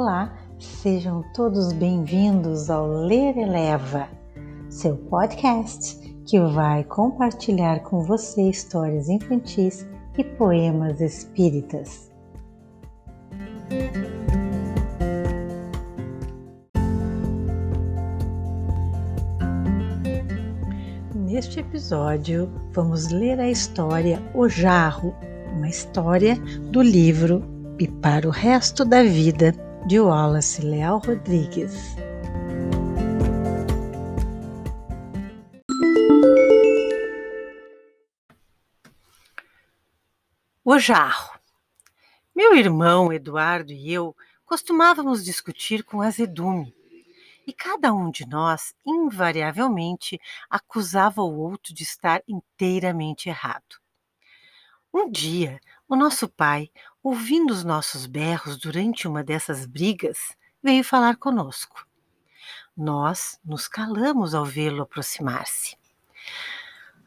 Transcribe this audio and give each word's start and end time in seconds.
Olá, 0.00 0.32
sejam 0.60 1.24
todos 1.34 1.72
bem-vindos 1.72 2.70
ao 2.70 2.86
Ler 2.86 3.36
Eleva, 3.36 4.08
seu 4.70 4.96
podcast 4.96 5.98
que 6.24 6.38
vai 6.38 6.84
compartilhar 6.84 7.80
com 7.80 8.04
você 8.04 8.48
histórias 8.48 9.08
infantis 9.08 9.84
e 10.16 10.22
poemas 10.22 11.00
espíritas. 11.00 12.12
Neste 21.12 21.58
episódio, 21.58 22.48
vamos 22.70 23.08
ler 23.08 23.40
a 23.40 23.50
história 23.50 24.22
O 24.32 24.48
Jarro, 24.48 25.12
uma 25.56 25.68
história 25.68 26.36
do 26.70 26.80
livro 26.80 27.42
E 27.80 27.88
para 27.88 28.28
o 28.28 28.30
Resto 28.30 28.84
da 28.84 29.02
Vida, 29.02 29.52
de 29.86 30.00
Wallace 30.00 30.62
Leal 30.62 30.98
Rodrigues. 30.98 31.96
O 40.64 40.78
Jarro. 40.78 41.38
Meu 42.34 42.54
irmão 42.54 43.12
Eduardo 43.12 43.72
e 43.72 43.92
eu 43.92 44.14
costumávamos 44.44 45.24
discutir 45.24 45.82
com 45.82 46.02
azedume 46.02 46.74
e 47.48 47.52
cada 47.54 47.94
um 47.94 48.10
de 48.10 48.26
nós, 48.26 48.74
invariavelmente, 48.86 50.20
acusava 50.50 51.22
o 51.22 51.38
outro 51.38 51.72
de 51.72 51.82
estar 51.82 52.22
inteiramente 52.28 53.30
errado. 53.30 53.80
Um 54.92 55.10
dia, 55.10 55.58
o 55.88 55.96
nosso 55.96 56.28
pai, 56.28 56.70
ouvindo 57.02 57.50
os 57.50 57.64
nossos 57.64 58.04
berros 58.04 58.58
durante 58.58 59.08
uma 59.08 59.24
dessas 59.24 59.64
brigas, 59.64 60.36
veio 60.62 60.84
falar 60.84 61.16
conosco. 61.16 61.86
Nós 62.76 63.40
nos 63.44 63.66
calamos 63.66 64.34
ao 64.34 64.44
vê-lo 64.44 64.82
aproximar-se. 64.82 65.76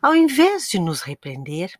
Ao 0.01 0.15
invés 0.15 0.67
de 0.67 0.79
nos 0.79 1.01
repreender, 1.01 1.79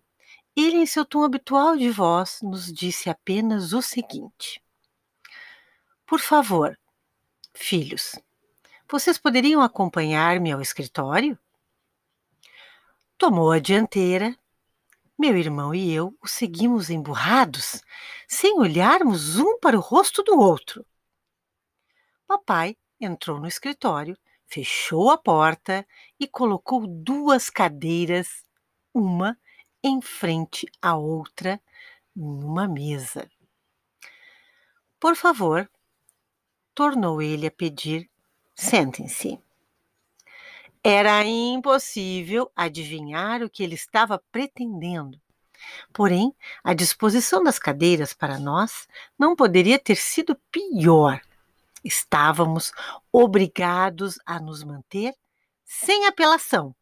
ele, 0.56 0.78
em 0.78 0.86
seu 0.86 1.04
tom 1.04 1.24
habitual 1.24 1.76
de 1.76 1.90
voz, 1.90 2.40
nos 2.44 2.72
disse 2.72 3.10
apenas 3.10 3.74
o 3.74 3.82
seguinte: 3.82 4.62
Por 6.06 6.20
favor, 6.20 6.78
filhos, 7.54 8.16
vocês 8.90 9.18
poderiam 9.18 9.62
acompanhar-me 9.62 10.52
ao 10.52 10.62
escritório? 10.62 11.40
Tomou 13.18 13.52
a 13.52 13.60
dianteira. 13.60 14.38
Meu 15.22 15.38
irmão 15.38 15.72
e 15.76 15.94
eu 15.94 16.18
o 16.20 16.28
seguimos 16.28 16.90
emburrados, 16.90 17.84
sem 18.28 18.58
olharmos 18.58 19.38
um 19.38 19.60
para 19.60 19.78
o 19.78 19.80
rosto 19.80 20.24
do 20.24 20.40
outro. 20.40 20.84
Papai 22.26 22.76
entrou 23.00 23.40
no 23.40 23.46
escritório, 23.46 24.18
fechou 24.48 25.12
a 25.12 25.20
porta 25.20 25.88
e 26.20 26.28
colocou 26.28 26.88
duas 26.88 27.52
cadeiras, 27.52 28.44
uma 28.92 29.38
em 29.84 30.02
frente 30.02 30.66
à 30.82 30.98
outra, 30.98 31.62
numa 32.16 32.68
mesa. 32.68 33.30
Por 35.00 35.16
favor, 35.16 35.70
tornou 36.74 37.22
ele 37.22 37.46
a 37.46 37.52
pedir 37.52 38.10
Sentem-se. 38.56 39.40
Era 40.84 41.24
impossível 41.24 42.52
adivinhar 42.56 43.44
o 43.44 43.50
que 43.50 43.64
ele 43.64 43.76
estava 43.76 44.22
pretendendo. 44.32 45.22
Porém, 45.94 46.36
a 46.64 46.74
disposição 46.74 47.44
das 47.44 47.60
cadeiras 47.60 48.14
para 48.14 48.40
nós 48.40 48.88
não 49.18 49.36
poderia 49.36 49.78
ter 49.78 49.96
sido 49.96 50.36
pior. 50.52 51.22
Estávamos 51.84 52.72
obrigados 53.12 54.20
a 54.26 54.40
nos 54.40 54.64
manter 54.64 55.16
sem 55.64 56.06
apelação, 56.06 56.76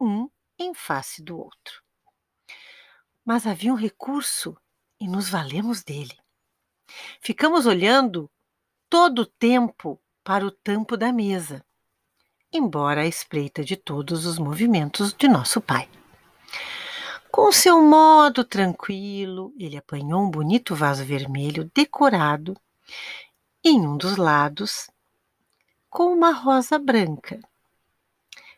um 0.00 0.28
em 0.58 0.74
face 0.74 1.22
do 1.22 1.38
outro. 1.38 1.82
Mas 3.24 3.46
havia 3.46 3.72
um 3.72 3.76
recurso 3.76 4.56
e 4.98 5.06
nos 5.06 5.28
valemos 5.28 5.82
dele. 5.82 6.18
Ficamos 7.20 7.66
olhando 7.66 8.30
todo 8.88 9.20
o 9.20 9.26
tempo 9.26 10.00
para 10.24 10.44
o 10.44 10.50
tampo 10.50 10.96
da 10.96 11.12
mesa, 11.12 11.64
embora 12.52 13.02
à 13.02 13.06
espreita 13.06 13.64
de 13.64 13.76
todos 13.76 14.26
os 14.26 14.38
movimentos 14.38 15.12
de 15.14 15.26
nosso 15.26 15.60
pai. 15.60 15.88
Com 17.30 17.50
seu 17.50 17.82
modo 17.82 18.44
tranquilo, 18.44 19.54
ele 19.58 19.76
apanhou 19.76 20.22
um 20.22 20.30
bonito 20.30 20.74
vaso 20.74 21.02
vermelho 21.02 21.70
decorado 21.74 22.54
em 23.64 23.80
um 23.80 23.96
dos 23.96 24.16
lados 24.16 24.90
com 25.88 26.12
uma 26.12 26.32
rosa 26.32 26.78
branca. 26.78 27.40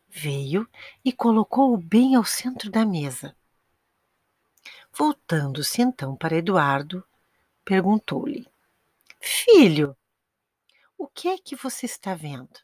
Veio 0.08 0.68
e 1.04 1.12
colocou-o 1.12 1.76
bem 1.76 2.16
ao 2.16 2.24
centro 2.24 2.70
da 2.70 2.84
mesa. 2.84 3.36
Voltando-se 4.92 5.82
então 5.82 6.16
para 6.16 6.36
Eduardo, 6.36 7.04
perguntou-lhe: 7.64 8.48
Filho, 9.20 9.96
o 10.96 11.06
que 11.08 11.28
é 11.28 11.38
que 11.38 11.56
você 11.56 11.86
está 11.86 12.14
vendo? 12.14 12.60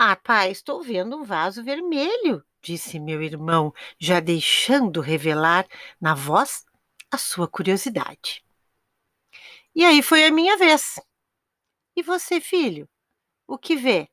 Ah, 0.00 0.14
pai, 0.14 0.52
estou 0.52 0.80
vendo 0.80 1.16
um 1.16 1.24
vaso 1.24 1.60
vermelho, 1.64 2.44
disse 2.62 3.00
meu 3.00 3.20
irmão, 3.20 3.74
já 3.98 4.20
deixando 4.20 5.00
revelar 5.00 5.66
na 6.00 6.14
voz 6.14 6.64
a 7.10 7.18
sua 7.18 7.48
curiosidade. 7.48 8.44
E 9.74 9.84
aí 9.84 10.00
foi 10.00 10.24
a 10.24 10.30
minha 10.30 10.56
vez. 10.56 11.00
E 11.96 12.02
você, 12.04 12.40
filho, 12.40 12.88
o 13.44 13.58
que 13.58 13.74
vê? 13.74 14.08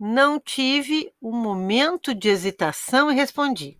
Não 0.00 0.40
tive 0.40 1.12
um 1.20 1.32
momento 1.32 2.14
de 2.14 2.30
hesitação 2.30 3.10
e 3.12 3.14
respondi: 3.14 3.78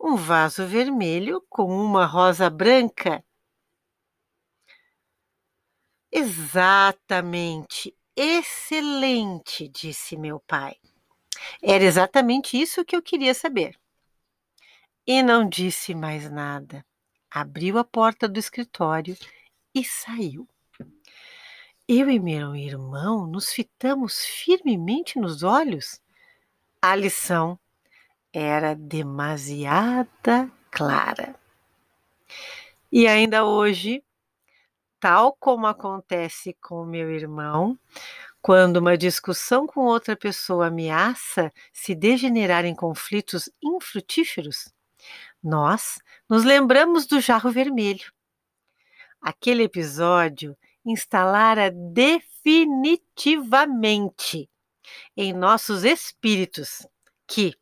um 0.00 0.16
vaso 0.16 0.66
vermelho 0.66 1.44
com 1.50 1.66
uma 1.66 2.06
rosa 2.06 2.48
branca 2.48 3.22
Exatamente, 6.10 7.94
excelente, 8.16 9.68
disse 9.68 10.16
meu 10.16 10.40
pai. 10.40 10.76
Era 11.62 11.84
exatamente 11.84 12.60
isso 12.60 12.84
que 12.84 12.96
eu 12.96 13.02
queria 13.02 13.34
saber. 13.34 13.78
E 15.06 15.22
não 15.22 15.48
disse 15.48 15.94
mais 15.94 16.30
nada. 16.30 16.84
Abriu 17.30 17.78
a 17.78 17.84
porta 17.84 18.26
do 18.26 18.38
escritório 18.38 19.16
e 19.74 19.84
saiu. 19.84 20.48
Eu 21.86 22.10
e 22.10 22.18
meu 22.18 22.56
irmão 22.56 23.26
nos 23.26 23.52
fitamos 23.52 24.24
firmemente 24.24 25.20
nos 25.20 25.42
olhos. 25.42 26.00
A 26.82 26.96
lição 26.96 27.58
era 28.32 28.74
demasiada 28.74 30.50
clara. 30.70 31.38
E 32.90 33.06
ainda 33.06 33.44
hoje 33.44 34.02
tal 35.00 35.34
como 35.38 35.66
acontece 35.66 36.54
com 36.60 36.84
meu 36.84 37.10
irmão, 37.10 37.78
quando 38.40 38.76
uma 38.76 38.96
discussão 38.96 39.66
com 39.66 39.80
outra 39.80 40.16
pessoa 40.16 40.68
ameaça 40.68 41.52
se 41.72 41.92
degenerar 41.94 42.64
em 42.64 42.74
conflitos 42.74 43.50
infrutíferos, 43.62 44.72
nós 45.42 45.98
nos 46.28 46.44
lembramos 46.44 47.06
do 47.06 47.20
jarro 47.20 47.50
vermelho. 47.50 48.12
Aquele 49.20 49.64
episódio 49.64 50.56
instalara 50.84 51.70
definitivamente 51.70 54.48
em 55.16 55.32
nossos 55.32 55.84
espíritos 55.84 56.86
que 57.26 57.56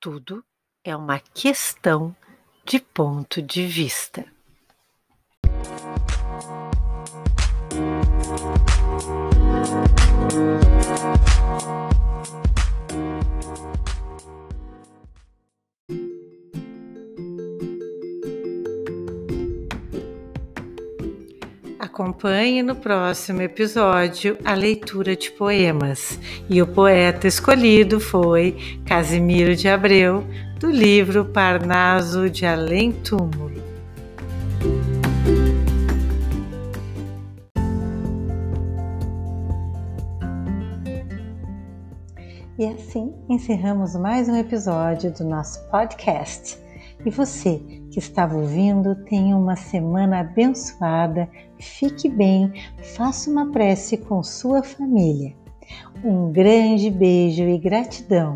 tudo 0.00 0.42
é 0.82 0.96
uma 0.96 1.20
questão 1.20 2.16
de 2.64 2.80
ponto 2.80 3.42
de 3.42 3.66
vista. 3.66 4.24
Acompanhe 21.78 22.62
no 22.62 22.76
próximo 22.76 23.42
episódio 23.42 24.38
a 24.44 24.54
leitura 24.54 25.16
de 25.16 25.30
poemas. 25.32 26.18
E 26.48 26.62
o 26.62 26.66
poeta 26.66 27.26
escolhido 27.26 27.98
foi 27.98 28.56
Casimiro 28.86 29.56
de 29.56 29.68
Abreu, 29.68 30.24
do 30.60 30.70
livro 30.70 31.24
Parnaso 31.24 32.30
de 32.30 32.46
Além 32.46 32.92
Túmulo. 32.92 33.49
Encerramos 43.30 43.94
mais 43.94 44.28
um 44.28 44.34
episódio 44.34 45.12
do 45.12 45.22
nosso 45.22 45.60
podcast. 45.70 46.58
E 47.06 47.10
você 47.10 47.58
que 47.92 48.00
estava 48.00 48.36
ouvindo 48.36 48.96
tenha 49.04 49.36
uma 49.36 49.54
semana 49.54 50.18
abençoada, 50.18 51.30
fique 51.60 52.08
bem, 52.08 52.52
faça 52.96 53.30
uma 53.30 53.52
prece 53.52 53.96
com 53.96 54.20
sua 54.20 54.64
família. 54.64 55.32
Um 56.04 56.32
grande 56.32 56.90
beijo 56.90 57.44
e 57.44 57.56
gratidão 57.56 58.34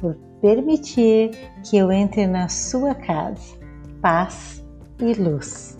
por 0.00 0.16
permitir 0.40 1.30
que 1.62 1.76
eu 1.76 1.92
entre 1.92 2.26
na 2.26 2.48
sua 2.48 2.96
casa. 2.96 3.56
Paz 4.00 4.60
e 5.00 5.14
luz. 5.14 5.78